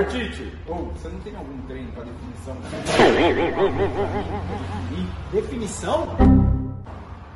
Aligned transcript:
Ô, 0.00 0.04
Tite, 0.04 0.50
ô, 0.66 0.74
você 0.94 1.08
não 1.08 1.20
tem 1.20 1.36
algum 1.36 1.58
treino 1.66 1.92
pra 1.92 2.04
definição? 2.04 2.56
Definição? 5.30 6.16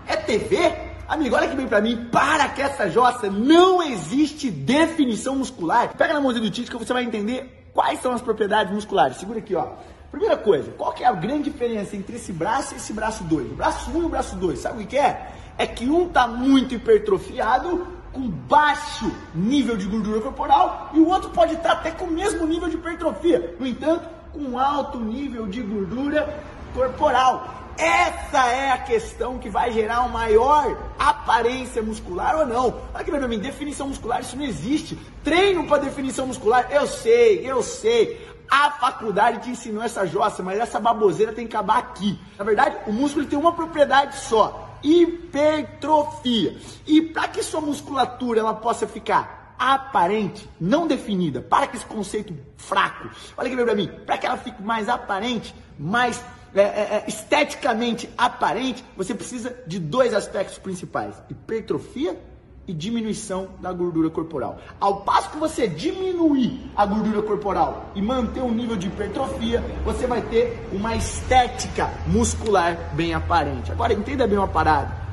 É 0.06 0.16
TV? 0.16 0.72
Amigo, 1.06 1.36
olha 1.36 1.46
que 1.46 1.56
bem 1.56 1.68
pra 1.68 1.82
mim, 1.82 2.08
para 2.10 2.48
que 2.48 2.62
essa 2.62 2.88
jossa, 2.88 3.28
não 3.28 3.82
existe 3.82 4.50
definição 4.50 5.36
muscular. 5.36 5.94
Pega 5.94 6.14
na 6.14 6.22
mãozinha 6.22 6.42
do 6.42 6.50
Tite 6.50 6.70
que 6.70 6.78
você 6.78 6.90
vai 6.90 7.04
entender 7.04 7.68
quais 7.74 8.00
são 8.00 8.12
as 8.12 8.22
propriedades 8.22 8.72
musculares. 8.72 9.18
Segura 9.18 9.40
aqui, 9.40 9.54
ó. 9.54 9.74
Primeira 10.10 10.38
coisa, 10.38 10.70
qual 10.70 10.94
que 10.94 11.04
é 11.04 11.06
a 11.06 11.12
grande 11.12 11.50
diferença 11.50 11.94
entre 11.94 12.16
esse 12.16 12.32
braço 12.32 12.72
e 12.72 12.78
esse 12.78 12.94
braço 12.94 13.24
2? 13.24 13.52
O 13.52 13.54
braço 13.56 13.90
1 13.90 13.98
um 13.98 14.02
e 14.04 14.04
o 14.06 14.08
braço 14.08 14.36
2, 14.36 14.58
sabe 14.58 14.84
o 14.84 14.86
que 14.86 14.96
é? 14.96 15.32
É 15.58 15.66
que 15.66 15.86
um 15.86 16.08
tá 16.08 16.26
muito 16.26 16.74
hipertrofiado, 16.74 17.93
com 18.14 18.28
baixo 18.28 19.10
nível 19.34 19.76
de 19.76 19.86
gordura 19.86 20.20
corporal, 20.20 20.90
e 20.94 21.00
o 21.00 21.08
outro 21.08 21.30
pode 21.30 21.54
estar 21.54 21.72
até 21.72 21.90
com 21.90 22.04
o 22.06 22.10
mesmo 22.10 22.46
nível 22.46 22.68
de 22.68 22.76
hipertrofia, 22.76 23.56
no 23.58 23.66
entanto, 23.66 24.08
com 24.32 24.58
alto 24.58 24.98
nível 24.98 25.46
de 25.46 25.60
gordura 25.60 26.42
corporal. 26.72 27.64
Essa 27.76 28.46
é 28.46 28.70
a 28.70 28.78
questão 28.78 29.38
que 29.38 29.48
vai 29.48 29.72
gerar 29.72 30.00
uma 30.02 30.10
maior 30.10 30.78
aparência 30.96 31.82
muscular 31.82 32.36
ou 32.36 32.46
não. 32.46 32.66
Olha 32.66 33.00
aqui 33.00 33.10
pra 33.10 33.26
mim, 33.26 33.38
definição 33.38 33.88
muscular, 33.88 34.20
isso 34.20 34.36
não 34.36 34.44
existe. 34.44 34.96
Treino 35.24 35.66
para 35.66 35.82
definição 35.82 36.26
muscular, 36.26 36.68
eu 36.70 36.86
sei, 36.86 37.44
eu 37.44 37.62
sei. 37.62 38.32
A 38.48 38.70
faculdade 38.70 39.40
te 39.40 39.50
ensinou 39.50 39.82
essa 39.82 40.06
jossa, 40.06 40.42
mas 40.42 40.60
essa 40.60 40.78
baboseira 40.78 41.32
tem 41.32 41.46
que 41.46 41.56
acabar 41.56 41.78
aqui. 41.78 42.16
Na 42.38 42.44
verdade, 42.44 42.76
o 42.86 42.92
músculo 42.92 43.26
tem 43.26 43.38
uma 43.38 43.52
propriedade 43.52 44.18
só: 44.18 44.63
hipertrofia. 44.84 46.56
E 46.86 47.00
para 47.00 47.26
que 47.28 47.42
sua 47.42 47.60
musculatura 47.60 48.40
ela 48.40 48.54
possa 48.54 48.86
ficar 48.86 49.56
aparente, 49.58 50.48
não 50.60 50.86
definida, 50.86 51.40
para 51.40 51.66
que 51.66 51.76
esse 51.76 51.86
conceito 51.86 52.36
fraco, 52.56 53.08
olha 53.36 53.46
aqui 53.46 53.64
pra 53.64 53.74
mim, 53.74 53.88
para 54.04 54.18
que 54.18 54.26
ela 54.26 54.36
fique 54.36 54.62
mais 54.62 54.88
aparente, 54.88 55.54
mais 55.78 56.22
é, 56.54 56.60
é, 56.60 56.64
é, 56.64 57.04
esteticamente 57.08 58.08
aparente, 58.16 58.84
você 58.96 59.14
precisa 59.14 59.56
de 59.66 59.78
dois 59.78 60.12
aspectos 60.12 60.58
principais: 60.58 61.14
hipertrofia 61.30 62.20
e 62.66 62.72
diminuição 62.72 63.48
da 63.60 63.72
gordura 63.72 64.10
corporal. 64.10 64.58
Ao 64.80 65.02
passo 65.02 65.30
que 65.30 65.36
você 65.36 65.68
diminuir 65.68 66.70
a 66.74 66.86
gordura 66.86 67.22
corporal 67.22 67.90
e 67.94 68.02
manter 68.02 68.40
um 68.42 68.52
nível 68.52 68.76
de 68.76 68.86
hipertrofia, 68.86 69.62
você 69.84 70.06
vai 70.06 70.22
ter 70.22 70.68
uma 70.72 70.96
estética 70.96 71.90
muscular 72.06 72.92
bem 72.94 73.14
aparente. 73.14 73.70
Agora 73.70 73.92
entenda 73.92 74.26
bem 74.26 74.38
uma 74.38 74.48
parada. 74.48 75.04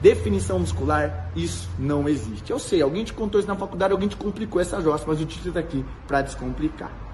Definição 0.00 0.58
muscular, 0.58 1.30
isso 1.36 1.68
não 1.78 2.08
existe. 2.08 2.50
Eu 2.50 2.58
sei, 2.58 2.80
alguém 2.80 3.04
te 3.04 3.12
contou 3.12 3.38
isso 3.38 3.48
na 3.48 3.56
faculdade, 3.56 3.92
alguém 3.92 4.08
te 4.08 4.16
complicou 4.16 4.60
essa 4.60 4.80
jossa, 4.80 5.04
mas 5.06 5.20
o 5.20 5.26
título 5.26 5.48
está 5.48 5.60
aqui 5.60 5.84
para 6.06 6.22
descomplicar. 6.22 7.09